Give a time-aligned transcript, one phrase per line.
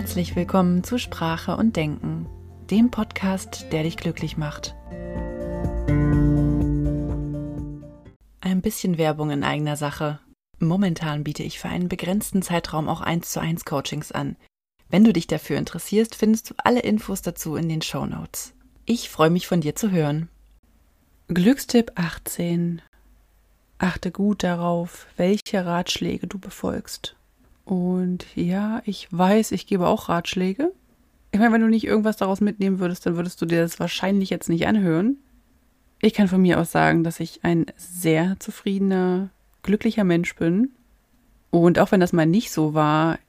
[0.00, 2.26] Herzlich willkommen zu Sprache und Denken,
[2.70, 4.74] dem Podcast, der dich glücklich macht.
[8.40, 10.18] Ein bisschen Werbung in eigener Sache.
[10.58, 14.36] Momentan biete ich für einen begrenzten Zeitraum auch 1 zu 1 Coachings an.
[14.88, 18.54] Wenn du dich dafür interessierst, findest du alle Infos dazu in den Show Notes.
[18.86, 20.30] Ich freue mich von dir zu hören.
[21.28, 22.80] Glückstipp 18.
[23.76, 27.16] Achte gut darauf, welche Ratschläge du befolgst.
[27.70, 30.72] Und ja, ich weiß, ich gebe auch Ratschläge.
[31.30, 34.28] Ich meine, wenn du nicht irgendwas daraus mitnehmen würdest, dann würdest du dir das wahrscheinlich
[34.28, 35.18] jetzt nicht anhören.
[36.00, 39.28] Ich kann von mir aus sagen, dass ich ein sehr zufriedener,
[39.62, 40.72] glücklicher Mensch bin.
[41.50, 43.20] Und auch wenn das mal nicht so war,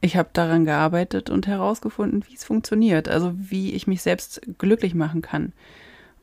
[0.00, 4.94] ich habe daran gearbeitet und herausgefunden, wie es funktioniert, also wie ich mich selbst glücklich
[4.94, 5.52] machen kann.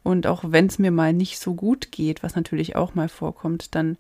[0.04, 3.76] Und auch wenn es mir mal nicht so gut geht, was natürlich auch mal vorkommt,
[3.76, 3.98] dann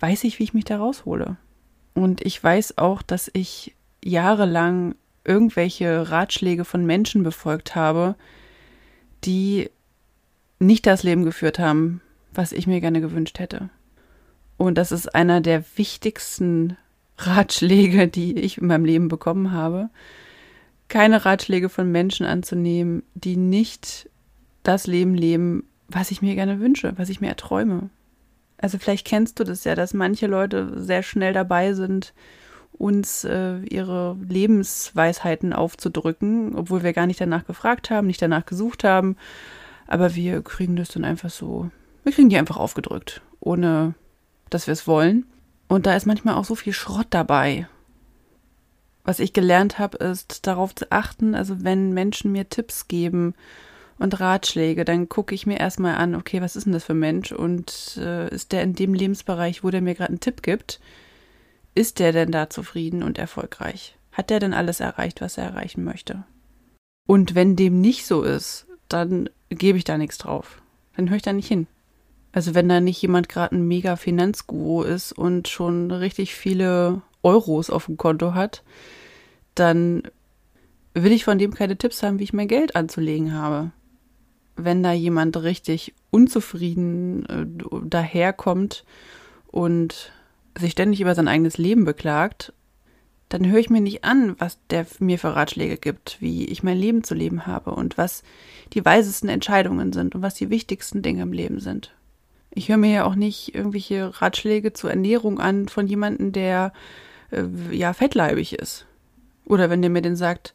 [0.00, 1.36] weiß ich, wie ich mich da raushole.
[1.94, 8.14] Und ich weiß auch, dass ich jahrelang irgendwelche Ratschläge von Menschen befolgt habe,
[9.24, 9.70] die
[10.58, 12.00] nicht das Leben geführt haben,
[12.32, 13.70] was ich mir gerne gewünscht hätte.
[14.56, 16.76] Und das ist einer der wichtigsten
[17.18, 19.90] Ratschläge, die ich in meinem Leben bekommen habe.
[20.88, 24.08] Keine Ratschläge von Menschen anzunehmen, die nicht
[24.62, 27.90] das Leben leben, was ich mir gerne wünsche, was ich mir erträume.
[28.60, 32.12] Also vielleicht kennst du das ja, dass manche Leute sehr schnell dabei sind,
[32.72, 38.84] uns äh, ihre Lebensweisheiten aufzudrücken, obwohl wir gar nicht danach gefragt haben, nicht danach gesucht
[38.84, 39.16] haben.
[39.86, 41.70] Aber wir kriegen das dann einfach so,
[42.04, 43.94] wir kriegen die einfach aufgedrückt, ohne
[44.50, 45.26] dass wir es wollen.
[45.68, 47.66] Und da ist manchmal auch so viel Schrott dabei.
[49.04, 53.34] Was ich gelernt habe, ist darauf zu achten, also wenn Menschen mir Tipps geben
[54.00, 56.98] und Ratschläge, dann gucke ich mir erstmal an, okay, was ist denn das für ein
[56.98, 60.80] Mensch und äh, ist der in dem Lebensbereich, wo der mir gerade einen Tipp gibt,
[61.74, 63.96] ist der denn da zufrieden und erfolgreich?
[64.12, 66.24] Hat der denn alles erreicht, was er erreichen möchte?
[67.06, 70.62] Und wenn dem nicht so ist, dann gebe ich da nichts drauf.
[70.96, 71.66] Dann höre ich da nicht hin.
[72.32, 77.68] Also wenn da nicht jemand gerade ein mega Finanzguru ist und schon richtig viele Euros
[77.68, 78.62] auf dem Konto hat,
[79.54, 80.04] dann
[80.94, 83.72] will ich von dem keine Tipps haben, wie ich mein Geld anzulegen habe
[84.64, 87.46] wenn da jemand richtig unzufrieden äh,
[87.84, 88.84] daherkommt
[89.48, 90.12] und
[90.58, 92.52] sich ständig über sein eigenes Leben beklagt,
[93.28, 96.76] dann höre ich mir nicht an, was der mir für Ratschläge gibt, wie ich mein
[96.76, 98.24] Leben zu leben habe und was
[98.72, 101.94] die weisesten Entscheidungen sind und was die wichtigsten Dinge im Leben sind.
[102.50, 106.72] Ich höre mir ja auch nicht irgendwelche Ratschläge zur Ernährung an von jemandem, der
[107.30, 108.86] äh, ja fettleibig ist.
[109.44, 110.52] Oder wenn der mir denn sagt,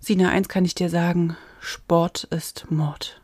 [0.00, 3.20] Sina, eins kann ich dir sagen, Sport ist Mord.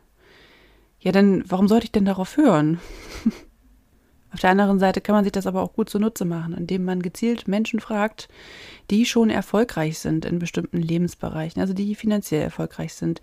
[1.05, 2.79] Ja, dann warum sollte ich denn darauf hören?
[4.33, 7.03] Auf der anderen Seite kann man sich das aber auch gut zunutze machen, indem man
[7.03, 8.27] gezielt Menschen fragt,
[8.89, 13.21] die schon erfolgreich sind in bestimmten Lebensbereichen, also die finanziell erfolgreich sind,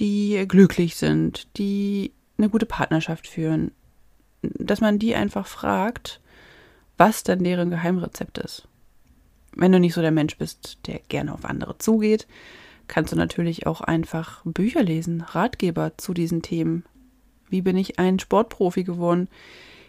[0.00, 3.70] die glücklich sind, die eine gute Partnerschaft führen,
[4.42, 6.20] dass man die einfach fragt,
[6.98, 8.66] was denn deren Geheimrezept ist.
[9.54, 12.26] Wenn du nicht so der Mensch bist, der gerne auf andere zugeht,
[12.88, 16.84] kannst du natürlich auch einfach Bücher lesen, Ratgeber zu diesen Themen.
[17.48, 19.28] Wie bin ich ein Sportprofi geworden?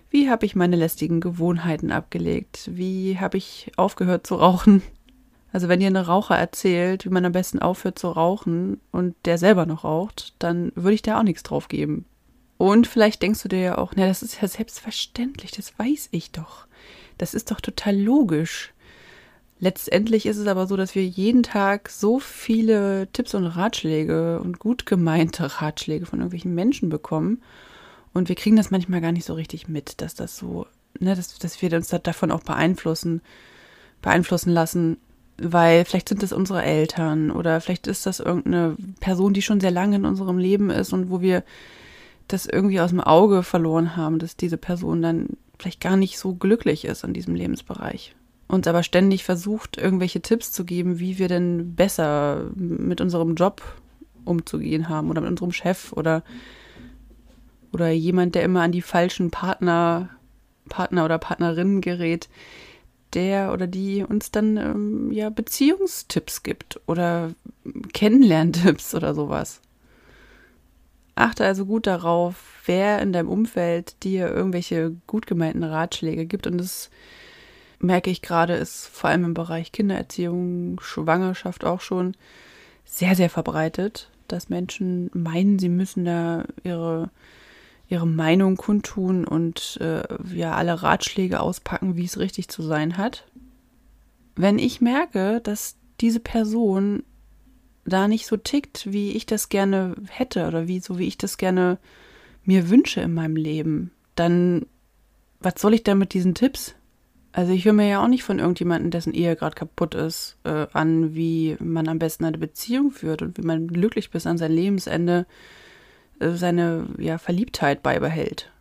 [0.10, 2.70] Wie habe ich meine lästigen Gewohnheiten abgelegt?
[2.74, 4.82] Wie habe ich aufgehört zu rauchen?
[5.52, 9.38] Also wenn dir ein Raucher erzählt, wie man am besten aufhört zu rauchen und der
[9.38, 12.04] selber noch raucht, dann würde ich da auch nichts drauf geben.
[12.58, 16.32] Und vielleicht denkst du dir ja auch, na, das ist ja selbstverständlich, das weiß ich
[16.32, 16.68] doch.
[17.18, 18.74] Das ist doch total logisch.
[19.60, 24.60] Letztendlich ist es aber so, dass wir jeden Tag so viele Tipps und Ratschläge und
[24.60, 27.42] gut gemeinte Ratschläge von irgendwelchen Menschen bekommen.
[28.14, 30.68] Und wir kriegen das manchmal gar nicht so richtig mit, dass das so,
[31.00, 33.22] ne, dass, dass wir uns davon auch beeinflussen,
[34.02, 34.98] beeinflussen lassen,
[35.38, 39.72] weil vielleicht sind das unsere Eltern oder vielleicht ist das irgendeine Person, die schon sehr
[39.72, 41.44] lange in unserem Leben ist und wo wir
[42.28, 45.28] das irgendwie aus dem Auge verloren haben, dass diese Person dann
[45.60, 48.16] vielleicht gar nicht so glücklich ist in diesem Lebensbereich
[48.56, 53.62] uns aber ständig versucht, irgendwelche Tipps zu geben, wie wir denn besser mit unserem Job
[54.26, 56.24] umzugehen haben oder mit unserem Chef oder,
[57.72, 60.10] oder jemand, der immer an die falschen Partner,
[60.70, 62.30] Partner oder Partnerinnen gerät,
[63.14, 67.32] der oder die uns dann ähm, ja Beziehungstipps gibt oder
[67.94, 69.62] Kennenlerntipps oder sowas.
[71.16, 76.60] Achte also gut darauf, wer in deinem Umfeld dir irgendwelche gut gemeinten Ratschläge gibt und
[76.60, 76.90] es
[77.86, 82.16] merke ich gerade, ist vor allem im Bereich Kindererziehung, Schwangerschaft auch schon
[82.84, 87.10] sehr, sehr verbreitet, dass Menschen meinen, sie müssen da ihre,
[87.88, 90.04] ihre Meinung kundtun und äh,
[90.34, 93.26] ja alle Ratschläge auspacken, wie es richtig zu sein hat.
[94.36, 97.04] Wenn ich merke, dass diese Person
[97.86, 101.38] da nicht so tickt, wie ich das gerne hätte oder wie so wie ich das
[101.38, 101.78] gerne
[102.44, 104.66] mir wünsche in meinem Leben, dann
[105.40, 106.76] was soll ich da mit diesen Tipps?
[107.36, 110.68] Also ich höre mir ja auch nicht von irgendjemandem, dessen Ehe gerade kaputt ist, äh,
[110.72, 114.54] an, wie man am besten eine Beziehung führt und wie man glücklich bis an sein
[114.54, 115.26] Lebensende
[116.22, 118.54] äh, seine ja, Verliebtheit beibehält.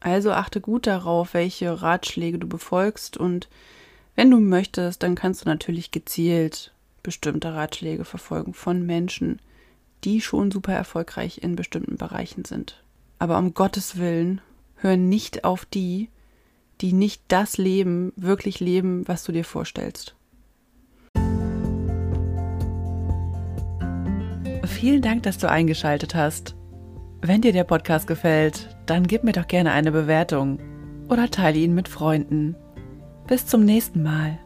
[0.00, 3.50] Also achte gut darauf, welche Ratschläge du befolgst und
[4.16, 9.40] wenn du möchtest, dann kannst du natürlich gezielt bestimmte Ratschläge verfolgen von Menschen,
[10.04, 12.82] die schon super erfolgreich in bestimmten Bereichen sind.
[13.18, 14.40] Aber um Gottes Willen,
[14.76, 16.08] hör nicht auf die,
[16.80, 20.14] die nicht das Leben wirklich leben, was du dir vorstellst.
[24.64, 26.56] Vielen Dank, dass du eingeschaltet hast.
[27.20, 30.58] Wenn dir der Podcast gefällt, dann gib mir doch gerne eine Bewertung
[31.08, 32.56] oder teile ihn mit Freunden.
[33.26, 34.38] Bis zum nächsten Mal.